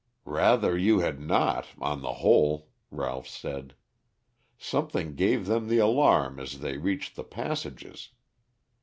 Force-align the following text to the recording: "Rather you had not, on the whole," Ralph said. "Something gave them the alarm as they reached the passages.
"Rather 0.25 0.75
you 0.75 0.97
had 0.97 1.19
not, 1.19 1.67
on 1.77 2.01
the 2.01 2.13
whole," 2.25 2.69
Ralph 2.89 3.27
said. 3.27 3.75
"Something 4.57 5.13
gave 5.13 5.45
them 5.45 5.67
the 5.67 5.77
alarm 5.77 6.39
as 6.39 6.59
they 6.61 6.79
reached 6.79 7.15
the 7.15 7.23
passages. 7.23 8.09